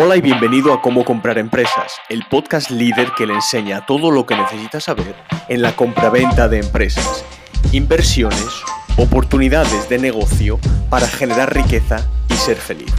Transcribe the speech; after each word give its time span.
Hola 0.00 0.16
y 0.16 0.20
bienvenido 0.20 0.72
a 0.72 0.80
Cómo 0.80 1.04
comprar 1.04 1.38
empresas, 1.38 1.92
el 2.08 2.22
podcast 2.30 2.70
líder 2.70 3.08
que 3.16 3.26
le 3.26 3.34
enseña 3.34 3.84
todo 3.84 4.12
lo 4.12 4.26
que 4.26 4.36
necesita 4.36 4.78
saber 4.78 5.16
en 5.48 5.60
la 5.60 5.74
compraventa 5.74 6.48
de 6.48 6.60
empresas, 6.60 7.24
inversiones, 7.72 8.62
oportunidades 8.96 9.88
de 9.88 9.98
negocio 9.98 10.60
para 10.88 11.08
generar 11.08 11.52
riqueza 11.52 12.08
y 12.30 12.34
ser 12.34 12.58
feliz. 12.58 12.94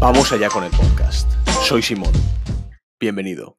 Vamos 0.00 0.32
allá 0.32 0.48
con 0.48 0.64
el 0.64 0.70
podcast. 0.70 1.30
Soy 1.64 1.82
Simón. 1.82 2.14
Bienvenido. 2.98 3.58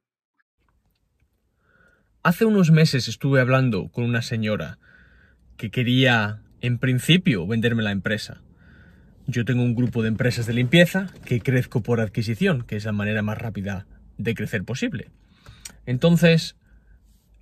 Hace 2.24 2.46
unos 2.46 2.71
meses 2.71 3.08
estuve 3.08 3.40
hablando 3.40 3.90
con 3.90 4.04
una 4.04 4.24
señora 4.24 4.80
que 5.58 5.70
quería, 5.70 6.42
en 6.60 6.80
principio, 6.80 7.46
venderme 7.46 7.84
la 7.84 7.92
empresa. 7.92 8.42
Yo 9.30 9.46
tengo 9.46 9.61
un 9.61 9.75
grupo 9.75 10.02
de 10.02 10.07
empresas 10.07 10.48
de 10.48 10.54
limpieza 10.54 11.06
que 11.24 11.39
crezco 11.39 11.83
por 11.83 12.01
adquisición, 12.01 12.64
que 12.64 12.75
es 12.75 12.86
la 12.86 12.93
manera 12.93 13.21
más 13.21 13.37
rápida 13.37 13.86
de 14.18 14.33
crecer 14.33 14.64
posible. 14.64 15.11
Entonces, 15.86 16.56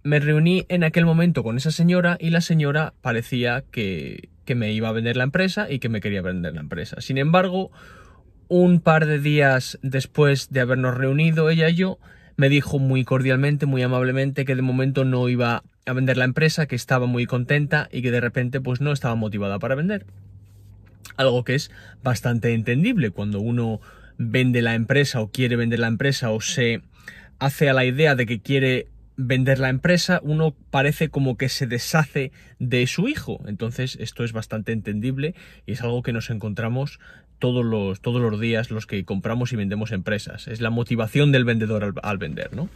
me 0.04 0.20
reuní 0.20 0.66
en 0.68 0.84
aquel 0.84 1.05
momento 1.05 1.44
con 1.44 1.55
esa 1.55 1.72
señora 1.72 2.18
y 2.20 2.30
la 2.30 2.42
señora 2.42 2.94
parecía 3.02 3.64
que, 3.72 4.30
me 4.54 4.73
iba 4.73 4.90
a 4.90 4.92
vender 4.92 5.16
la 5.16 5.23
empresa 5.23 5.72
y 5.72 5.80
que 5.80 5.88
me 5.88 6.02
quería 6.02 6.22
vender 6.22 6.55
la 6.55 6.59
empresa. 6.59 7.00
Sin 7.00 7.18
embargo, 7.18 7.72
un 8.50 8.81
par 8.81 9.06
de 9.06 9.20
días 9.20 9.80
después 9.81 10.50
de 10.50 10.59
habernos 10.59 10.98
reunido 10.98 11.50
ella 11.50 11.70
y 11.70 11.76
yo, 11.76 12.00
me 12.36 12.50
dijo 12.50 12.80
muy 12.80 13.06
cordialmente, 13.06 13.66
muy 13.66 13.81
amablemente 13.81 14.44
que 14.44 14.56
de 14.56 14.62
momento 14.62 15.06
no 15.06 15.30
iba 15.30 15.64
a 15.86 15.94
vender 15.94 16.17
la 16.17 16.26
empresa, 16.26 16.66
que 16.66 16.76
estaba 16.76 17.06
muy 17.06 17.26
contenta 17.26 17.88
y 17.94 18.02
que 18.02 18.12
de 18.12 18.20
repente 18.20 18.59
pues 18.59 18.81
no 18.81 18.92
estaba 18.92 19.16
motivada 19.16 19.58
para 19.58 19.76
vender. 19.76 20.06
Algo 21.16 21.44
que 21.44 21.56
es 21.56 21.72
bastante 22.04 22.54
entendible 22.54 23.12
cuando 23.12 23.40
uno 23.40 23.80
vende 24.18 24.62
la 24.62 24.76
empresa 24.76 25.22
o 25.22 25.32
quiere 25.32 25.56
vender 25.56 25.80
la 25.80 25.88
empresa 25.88 26.31
o 26.31 26.42
se 26.42 26.81
hace 27.40 27.70
a 27.70 27.73
la 27.73 27.86
idea 27.86 28.16
de 28.16 28.26
que 28.26 28.42
quiere 28.42 28.88
vender 29.16 29.58
la 29.58 29.70
empresa, 29.70 30.20
uno 30.23 30.56
parece 30.70 31.09
como 31.09 31.38
que 31.38 31.50
se 31.50 31.66
deshace 31.66 32.31
de 32.59 32.86
su 32.88 33.08
hijo. 33.08 33.42
Entonces, 33.48 33.98
esto 34.00 34.23
es 34.23 34.31
bastante 34.31 34.72
entendible 34.72 35.34
y 35.66 35.73
es 35.73 35.81
algo 35.81 36.04
que 36.04 36.14
nos 36.14 36.30
encontramos 36.30 37.00
todos 37.40 37.66
los, 37.66 38.00
todos 38.02 38.22
los 38.22 38.40
días 38.40 38.72
los 38.72 38.86
que 38.86 39.03
compramos 39.06 39.52
y 39.53 39.56
vendemos 39.56 39.92
empresas. 39.92 40.48
Es 40.48 40.62
la 40.62 40.70
motivación 40.70 41.31
del 41.31 41.46
vendedor 41.46 41.96
al, 42.02 42.18
vender, 42.18 42.56
¿no? 42.56 42.70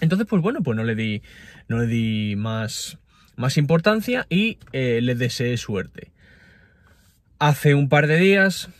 Entonces, 0.00 0.26
pues 0.28 0.40
bueno, 0.40 0.62
pues 0.62 0.76
no 0.76 0.84
le 0.84 0.94
di, 0.94 1.22
no 1.68 1.78
le 1.78 1.86
di 1.86 2.36
más, 2.36 2.98
más 3.36 3.56
importancia 3.56 4.26
y 4.28 4.58
eh, 4.72 5.00
le 5.02 5.14
deseé 5.14 5.56
suerte. 5.56 6.13
Hace 7.44 7.74
un 7.74 7.90
par 7.90 8.06
de 8.06 8.16
días 8.16 8.70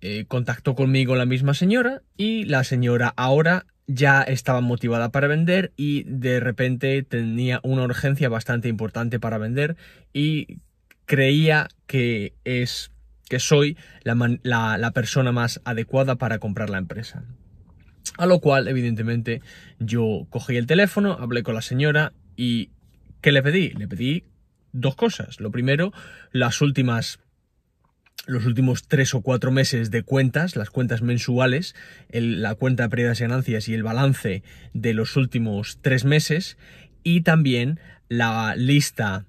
eh, 0.00 0.24
contactó 0.26 0.74
conmigo 0.74 1.14
la 1.14 1.24
misma 1.24 1.54
señora 1.54 2.02
y 2.16 2.46
la 2.46 2.64
señora 2.64 3.14
ahora 3.16 3.66
ya 3.86 4.22
estaba 4.22 4.60
motivada 4.60 5.12
para 5.12 5.28
vender 5.28 5.72
y 5.76 6.02
de 6.08 6.40
repente 6.40 7.00
tenía 7.04 7.60
una 7.62 7.84
urgencia 7.84 8.28
bastante 8.28 8.66
importante 8.66 9.20
para 9.20 9.38
vender 9.38 9.76
y 10.12 10.58
creía 11.04 11.68
que 11.86 12.34
es 12.42 12.90
que 13.28 13.38
soy 13.38 13.76
la, 14.02 14.16
la 14.78 14.90
persona 14.90 15.30
más 15.30 15.60
adecuada 15.64 16.16
para 16.16 16.40
comprar 16.40 16.70
la 16.70 16.78
empresa. 16.78 17.22
A 18.18 18.26
lo 18.26 18.40
cual, 18.40 18.66
evidentemente, 18.66 19.42
yo 19.78 20.26
cogí 20.28 20.56
el 20.56 20.66
teléfono, 20.66 21.18
hablé 21.20 21.44
con 21.44 21.54
la 21.54 21.62
señora 21.62 22.14
y 22.34 22.70
¿qué 23.20 23.30
le 23.30 23.44
pedí? 23.44 23.70
Le 23.74 23.86
pedí 23.86 24.24
dos 24.72 24.96
cosas. 24.96 25.38
Lo 25.38 25.52
primero, 25.52 25.92
las 26.32 26.60
últimas 26.62 27.20
los 28.26 28.46
últimos 28.46 28.86
tres 28.86 29.14
o 29.14 29.20
cuatro 29.20 29.50
meses 29.50 29.90
de 29.90 30.02
cuentas, 30.02 30.56
las 30.56 30.70
cuentas 30.70 31.02
mensuales, 31.02 31.74
la 32.10 32.54
cuenta 32.54 32.84
de 32.84 32.88
pérdidas 32.88 33.20
y 33.20 33.24
ganancias 33.24 33.68
y 33.68 33.74
el 33.74 33.82
balance 33.82 34.42
de 34.74 34.94
los 34.94 35.16
últimos 35.16 35.78
tres 35.82 36.04
meses 36.04 36.56
y 37.02 37.22
también 37.22 37.80
la 38.08 38.54
lista 38.56 39.26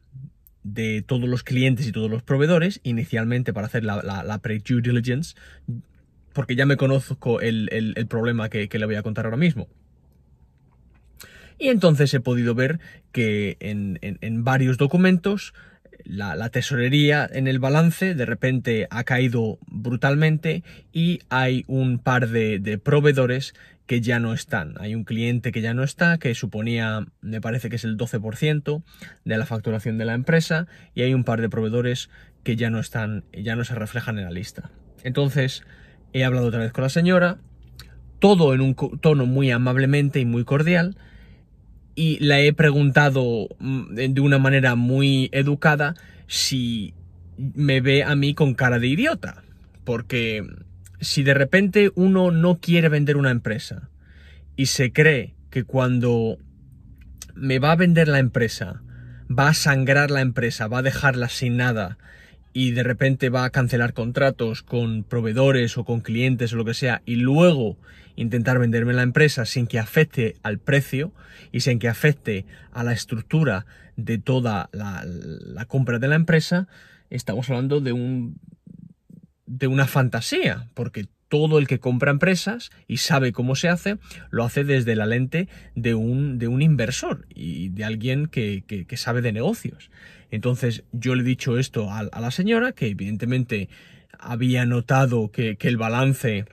de 0.64 1.02
todos 1.02 1.28
los 1.28 1.44
clientes 1.44 1.88
y 1.88 1.92
todos 1.92 2.10
los 2.10 2.24
proveedores, 2.24 2.80
inicialmente 2.84 3.52
para 3.52 3.68
hacer 3.68 3.84
la, 3.84 4.40
pre-due 4.42 4.82
diligence, 4.82 5.36
porque 6.34 6.56
ya 6.56 6.66
me 6.66 6.78
conozco 6.78 7.42
el, 7.42 8.06
problema 8.08 8.50
que, 8.50 8.70
le 8.72 8.86
voy 8.86 8.96
a 8.96 9.04
contar 9.04 9.26
ahora 9.26 9.38
mismo. 9.38 9.68
Y 11.58 11.70
entonces 11.70 12.14
he 12.14 12.20
podido 12.20 12.56
ver 12.56 12.80
que 13.12 13.58
en 13.60 14.44
varios 14.44 14.78
documentos 14.78 15.54
la, 16.06 16.50
tesorería 16.50 17.30
en 17.32 17.48
el 17.48 17.60
balance 17.60 18.16
de 18.16 18.26
repente 18.26 18.88
ha 18.90 19.04
caído 19.04 19.60
brutalmente 19.68 20.64
y 20.92 21.20
hay 21.30 21.64
un 21.68 22.00
par 22.00 22.30
de, 22.30 22.80
proveedores 22.84 23.54
que 23.86 24.02
ya 24.02 24.20
no 24.20 24.34
están. 24.34 24.76
Hay 24.80 24.96
un 24.96 25.04
cliente 25.04 25.52
que 25.52 25.62
ya 25.62 25.74
no 25.74 25.84
está, 25.84 26.18
que 26.18 26.34
suponía, 26.36 27.06
me 27.22 27.42
parece 27.42 27.70
que 27.70 27.76
es 27.76 27.84
el 27.84 27.98
12% 27.98 28.84
de 29.26 29.38
la 29.38 29.46
facturación 29.46 29.98
de 29.98 30.06
la 30.06 30.14
empresa, 30.14 30.68
y 30.96 31.02
hay 31.02 31.14
un 31.14 31.26
par 31.26 31.42
de 31.42 31.50
proveedores 31.50 32.10
que 32.44 32.56
ya 32.56 32.70
no 32.70 32.80
están, 32.80 33.26
ya 33.34 33.56
no 33.56 33.66
se 33.66 33.76
reflejan 33.76 34.18
en 34.18 34.26
la 34.26 34.32
lista. 34.32 34.72
Entonces, 35.04 35.64
he 36.14 36.24
hablado 36.24 36.48
otra 36.48 36.62
vez 36.62 36.72
con 36.72 36.84
la 36.84 36.90
señora, 36.90 37.40
todo 38.20 38.54
en 38.54 38.62
un 38.62 38.74
tono 39.02 39.26
muy 39.26 39.52
amablemente 39.52 40.22
y 40.22 40.26
muy 40.26 40.46
cordial, 40.46 40.96
y 41.96 42.20
le 42.20 42.48
he 42.48 42.54
preguntado 42.54 43.48
mm, 43.60 43.96
de 43.96 44.22
una 44.22 44.40
manera 44.40 44.76
muy 44.76 45.30
educada 45.32 45.96
si 46.28 46.94
me 47.38 47.82
ve 47.82 48.04
a 48.04 48.16
mí 48.16 48.34
con 48.34 48.54
cara 48.54 48.80
de 48.80 48.88
idiota. 48.88 49.44
Porque 49.84 50.46
si 51.02 51.24
de 51.24 51.34
repente 51.34 51.92
uno 51.96 52.32
no 52.32 52.60
quiere 52.60 52.90
vender 52.90 53.18
una 53.18 53.32
empresa 53.32 53.90
y 54.56 54.68
se 54.68 54.92
cree 54.92 55.36
que 55.50 55.64
cuando 55.64 56.38
me 57.36 57.60
va 57.60 57.74
a 57.74 57.76
vender 57.76 58.08
la 58.08 58.20
empresa, 58.20 58.82
va 59.28 59.50
a 59.50 59.54
sangrar 59.54 60.12
la 60.12 60.22
empresa, 60.22 60.68
va 60.68 60.80
a 60.80 60.84
dejarla 60.84 61.30
sin 61.30 61.58
nada 61.58 61.98
y 62.54 62.72
de 62.72 62.84
repente 62.84 63.30
va 63.30 63.46
a 63.46 63.50
cancelar 63.50 63.94
contratos 63.94 64.62
con 64.62 65.04
proveedores 65.04 65.78
o 65.78 65.84
con 65.84 66.02
clientes 66.02 66.54
o 66.54 66.56
lo 66.56 66.66
que 66.66 66.76
sea 66.76 67.02
y 67.06 67.16
luego 67.16 67.78
intentar 68.16 68.60
venderme 68.60 68.94
la 68.94 69.02
empresa 69.02 69.46
sin 69.46 69.66
que 69.66 69.80
afecte 69.80 70.36
al 70.44 70.60
precio 70.60 71.12
y 71.52 71.62
sin 71.62 71.80
que 71.80 71.88
afecte 71.88 72.46
a 72.72 72.84
la 72.84 72.94
estructura 72.94 73.66
de 73.96 74.20
toda 74.20 74.70
la, 74.72 75.66
compra 75.66 76.00
de 76.00 76.08
la 76.08 76.16
empresa, 76.16 76.68
estamos 77.10 77.50
hablando 77.50 77.82
de 77.82 77.94
un 77.94 78.38
de 79.58 79.68
una 79.68 79.88
fantasía, 79.88 80.70
porque 80.74 81.08
todo 81.30 81.58
el 81.58 81.68
que 81.68 81.80
compra 81.80 82.12
empresas 82.12 82.72
y 82.88 82.98
sabe 82.98 83.32
cómo 83.32 83.56
se 83.56 83.70
hace, 83.70 83.98
lo 84.30 84.44
hace 84.44 84.64
desde 84.64 84.96
la 84.96 85.06
lente 85.06 85.48
de 85.76 85.96
un, 85.96 86.38
de 86.38 86.48
un 86.48 86.62
inversor 86.62 87.26
y 87.30 87.70
de 87.70 87.84
alguien 87.84 88.28
que, 88.28 88.86
sabe 88.96 89.22
de 89.22 89.32
negocios. 89.32 89.90
Entonces 90.32 90.84
yo 90.92 91.16
le 91.16 91.22
he 91.22 91.26
dicho 91.26 91.58
esto 91.58 91.92
a, 91.92 92.04
la 92.04 92.32
señora, 92.32 92.72
que 92.72 92.88
evidentemente 92.88 93.70
había 94.20 94.66
notado 94.66 95.32
que, 95.32 95.58
el 95.60 95.78
balance 95.78 96.46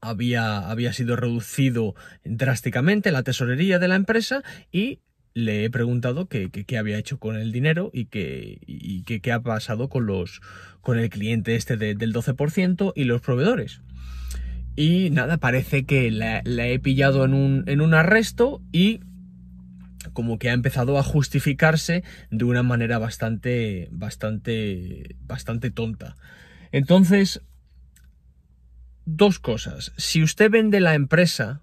había, 0.00 0.68
había 0.70 0.92
sido 0.92 1.16
reducido 1.16 1.94
drásticamente, 2.24 3.12
la 3.12 3.22
tesorería 3.22 3.78
de 3.78 3.88
la 3.88 3.96
empresa, 3.96 4.42
y 4.72 5.00
le 5.40 5.64
he 5.64 5.70
preguntado 5.70 6.28
qué, 6.28 6.50
había 6.78 6.98
hecho 6.98 7.18
con 7.18 7.36
el 7.36 7.52
dinero 7.52 7.90
y 7.92 8.06
qué, 8.06 9.32
ha 9.32 9.40
pasado 9.40 9.88
con 9.88 10.98
el 10.98 11.10
cliente 11.10 11.56
este 11.56 11.76
del 11.76 12.12
12% 12.12 12.92
y 12.94 13.04
los 13.04 13.20
proveedores. 13.20 13.80
Y 14.76 15.10
nada, 15.10 15.38
parece 15.38 15.84
que 15.84 16.10
la, 16.10 16.42
he 16.44 16.78
pillado 16.78 17.24
en 17.24 17.34
un, 17.34 17.64
en 17.66 17.80
un 17.80 17.94
arresto 17.94 18.62
y 18.72 19.00
como 20.12 20.38
que 20.38 20.50
ha 20.50 20.54
empezado 20.54 20.98
a 20.98 21.02
justificarse 21.02 22.02
de 22.30 22.44
una 22.44 22.62
manera 22.62 22.98
bastante, 22.98 23.88
bastante, 23.90 25.16
bastante 25.26 25.70
tonta. 25.70 26.16
Entonces, 26.72 27.42
dos 29.04 29.38
cosas. 29.38 29.92
Si 29.96 30.22
usted 30.22 30.50
vende 30.50 30.80
la 30.80 30.94
empresa 30.94 31.62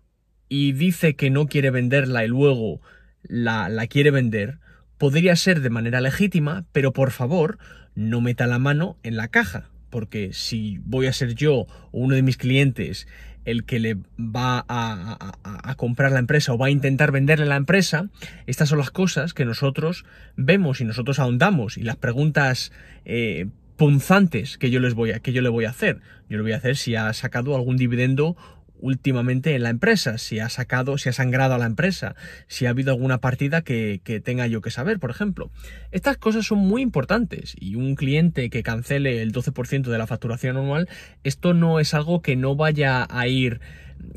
y 0.50 0.74
dice 0.74 1.16
que 1.16 1.30
no 1.30 1.48
quiere 1.48 1.72
venderla 1.72 2.26
y 2.26 2.28
luego 2.28 2.82
la, 3.28 3.70
la 3.70 3.88
quiere 3.88 4.12
vender, 4.12 4.60
podría 4.98 5.36
ser 5.36 5.62
de 5.62 5.70
manera 5.70 6.02
legítima, 6.02 6.66
pero 6.72 6.94
por 6.94 7.12
favor, 7.12 7.58
no 7.96 8.22
meta 8.22 8.48
la 8.48 8.60
mano 8.60 8.98
en 9.04 9.18
la 9.18 9.28
caja, 9.28 9.70
porque 9.90 10.32
si 10.34 10.80
voy 10.84 11.08
a 11.08 11.14
ser 11.14 11.36
yo 11.36 11.56
o 11.56 11.68
uno 11.92 12.16
de 12.16 12.22
mis 12.22 12.38
clientes 12.38 13.08
el 13.48 13.64
que 13.64 13.80
le 13.80 13.96
va 14.20 14.66
a, 14.68 15.76
comprar 15.78 16.12
la 16.12 16.20
empresa 16.20 16.52
o 16.52 16.58
va 16.58 16.68
a 16.68 16.70
intentar 16.70 17.14
venderle 17.14 17.46
la 17.46 17.56
empresa, 17.56 18.10
estas 18.46 18.68
son 18.68 18.78
las 18.78 18.92
cosas 18.92 19.34
que 19.34 19.46
nosotros 19.46 20.04
vemos 20.36 20.82
y 20.82 20.86
nosotros 20.86 21.18
ahondamos 21.18 21.78
y 21.78 21.84
las 21.84 21.96
preguntas 21.96 22.74
eh, 23.06 23.48
punzantes 23.78 24.58
que 24.58 24.70
yo 24.70 24.82
les 24.82 24.96
voy 24.96 25.12
a, 25.12 25.20
que 25.20 25.32
yo 25.32 25.42
le 25.42 25.48
voy 25.48 25.64
a 25.64 25.70
hacer. 25.70 26.02
Yo 26.30 26.36
le 26.36 26.44
voy 26.44 26.52
a 26.52 26.58
hacer 26.58 26.76
si 26.76 26.96
ha 26.96 27.14
sacado 27.14 27.56
algún 27.56 27.78
dividendo 27.78 28.36
últimamente 28.80 29.56
en 29.56 29.64
la 29.64 29.70
empresa, 29.70 30.18
si 30.18 30.40
ha 30.40 30.50
sacado, 30.50 30.98
si 30.98 31.10
ha 31.10 31.14
sangrado 31.14 31.56
a 31.56 31.58
la 31.58 31.66
empresa, 31.66 32.16
si 32.48 32.66
ha 32.66 32.70
habido 32.70 32.92
alguna 32.92 33.20
partida 33.20 33.62
que, 33.62 34.02
tenga 34.24 34.48
yo 34.48 34.62
que 34.62 34.72
saber, 34.72 35.00
por 35.00 35.10
ejemplo. 35.10 35.50
Estas 35.92 36.18
cosas 36.18 36.46
son 36.46 36.60
muy 36.60 36.82
importantes 36.82 37.56
y 37.60 37.76
un 37.76 37.96
cliente 37.96 38.50
que 38.50 38.64
cancele 38.64 39.22
el 39.22 39.34
12% 39.34 39.84
de 39.84 39.98
la 39.98 40.08
facturación 40.08 40.58
anual, 40.58 40.88
esto 41.24 41.54
no 41.54 41.80
es 41.80 41.94
algo 41.94 42.22
que 42.22 42.36
no 42.36 42.56
vaya 42.56 43.08
a 43.10 43.28
ir 43.28 43.60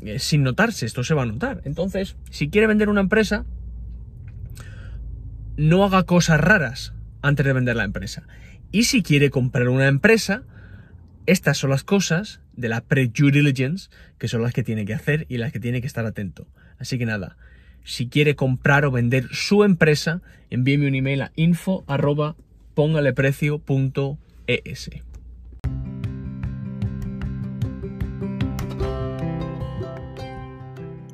eh, 0.03 0.19
sin 0.19 0.43
notarse, 0.43 0.85
esto 0.85 1.03
se 1.03 1.13
va 1.13 1.23
a 1.23 1.27
notar. 1.27 1.61
Entonces, 1.65 2.15
si 2.29 2.49
quiere 2.49 2.67
vender 2.67 2.89
una 2.89 3.01
empresa, 3.01 3.45
no 5.57 5.83
haga 5.83 6.03
cosas 6.03 6.39
raras 6.39 6.93
antes 7.21 7.45
de 7.45 7.53
vender 7.53 7.75
la 7.75 7.83
empresa. 7.83 8.23
Y 8.71 8.83
si 8.83 9.03
quiere 9.03 9.29
comprar 9.29 9.67
una 9.67 9.87
empresa, 9.87 10.43
estas 11.25 11.57
son 11.57 11.69
las 11.69 11.83
cosas 11.83 12.41
de 12.53 12.69
la 12.69 12.81
pre-due 12.81 13.31
diligence 13.31 13.89
que 14.17 14.27
son 14.27 14.41
las 14.41 14.53
que 14.53 14.63
tiene 14.63 14.85
que 14.85 14.93
hacer 14.93 15.25
y 15.29 15.37
las 15.37 15.51
que 15.51 15.59
tiene 15.59 15.81
que 15.81 15.87
estar 15.87 16.05
atento. 16.05 16.47
Así 16.79 16.97
que 16.97 17.05
nada, 17.05 17.37
si 17.83 18.07
quiere 18.07 18.35
comprar 18.35 18.85
o 18.85 18.91
vender 18.91 19.27
su 19.31 19.63
empresa, 19.63 20.21
envíeme 20.49 20.87
un 20.87 20.95
email 20.95 21.21
a 21.21 21.31
info 21.35 21.83
arroba 21.87 22.35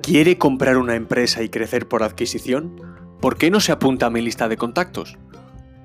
¿Quiere 0.02 0.38
comprar 0.38 0.78
una 0.78 0.96
empresa 0.96 1.44
y 1.44 1.50
crecer 1.50 1.88
por 1.88 2.04
adquisición? 2.04 2.82
¿Por 3.20 3.38
qué 3.38 3.52
no 3.52 3.60
se 3.60 3.72
apunta 3.72 4.06
a 4.06 4.10
mi 4.10 4.22
lista 4.22 4.48
de 4.48 4.56
contactos? 4.56 5.18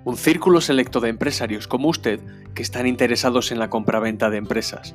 Un 0.04 0.16
círculo 0.16 0.60
selecto 0.60 1.00
de 1.00 1.08
empresarios 1.08 1.68
como 1.68 1.88
usted 1.88 2.20
que 2.54 2.62
están 2.62 2.86
interesados 2.86 3.52
en 3.52 3.58
la 3.58 3.70
compraventa 3.70 4.30
de 4.30 4.38
empresas. 4.38 4.94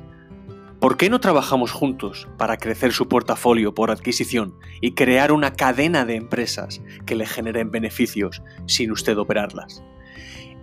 ¿Por 0.80 0.96
qué 0.96 1.10
no 1.10 1.18
trabajamos 1.18 1.72
juntos 1.72 2.28
para 2.36 2.56
crecer 2.56 2.92
su 2.92 3.08
portafolio 3.08 3.74
por 3.74 3.90
adquisición 3.90 4.54
y 4.80 4.92
crear 4.92 5.32
una 5.32 5.54
cadena 5.54 6.04
de 6.04 6.14
empresas 6.14 6.80
que 7.04 7.16
le 7.16 7.26
generen 7.26 7.70
beneficios 7.70 8.42
sin 8.66 8.92
usted 8.92 9.18
operarlas? 9.18 9.82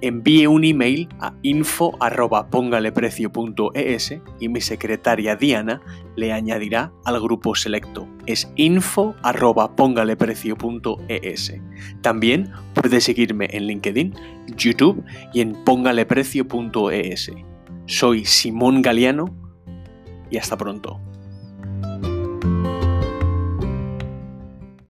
envíe 0.01 0.47
un 0.47 0.63
email 0.63 1.09
a 1.19 1.33
info.pongaleprecio.es 1.41 4.15
y 4.39 4.49
mi 4.49 4.61
secretaria 4.61 5.35
Diana 5.35 5.81
le 6.15 6.31
añadirá 6.31 6.93
al 7.05 7.19
grupo 7.19 7.55
selecto. 7.55 8.07
Es 8.25 8.49
info.pongaleprecio.es. 8.55 11.53
También 12.01 12.51
puede 12.73 13.01
seguirme 13.01 13.49
en 13.51 13.67
LinkedIn, 13.67 14.15
YouTube 14.55 15.03
y 15.33 15.41
en 15.41 15.53
pongaleprecio.es. 15.63 17.31
Soy 17.87 18.25
Simón 18.25 18.81
Galeano 18.81 19.27
y 20.29 20.37
hasta 20.37 20.57
pronto. 20.57 20.99